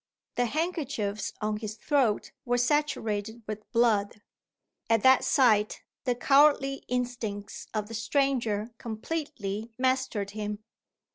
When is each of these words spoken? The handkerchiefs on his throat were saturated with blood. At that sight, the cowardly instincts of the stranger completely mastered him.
The 0.33 0.47
handkerchiefs 0.47 1.31
on 1.41 1.57
his 1.57 1.75
throat 1.75 2.31
were 2.43 2.57
saturated 2.57 3.43
with 3.45 3.71
blood. 3.71 4.23
At 4.89 5.03
that 5.03 5.23
sight, 5.23 5.83
the 6.05 6.15
cowardly 6.15 6.83
instincts 6.87 7.67
of 7.71 7.87
the 7.87 7.93
stranger 7.93 8.73
completely 8.79 9.69
mastered 9.77 10.31
him. 10.31 10.63